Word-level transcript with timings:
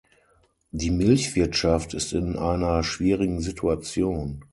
Die 0.71 0.89
Milchwirtschaft 0.89 1.93
ist 1.93 2.13
in 2.13 2.35
einer 2.35 2.81
schwierigen 2.83 3.39
Situation. 3.39 4.43